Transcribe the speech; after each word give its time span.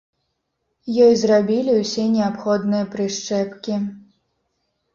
Ёй 1.07 1.13
зрабілі 1.23 1.75
ўсе 1.81 2.07
неабходныя 2.15 2.89
прышчэпкі. 2.97 3.81